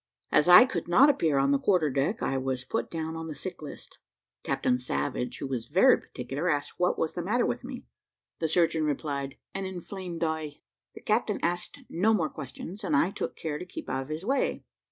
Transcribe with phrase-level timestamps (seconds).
[0.31, 3.35] As I could not appear on the quarter deck, I was put down on the
[3.35, 3.99] sick list.
[4.41, 7.85] Captain Savage, who was very particular, asked what was the matter with me.
[8.39, 10.61] The surgeon replied, "An inflamed eye."
[10.95, 14.25] The captain asked no more questions; and I took care to keep out of his
[14.25, 14.63] way.